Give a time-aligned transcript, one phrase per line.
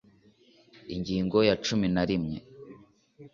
[0.93, 2.37] ingingo ya cumi narimwe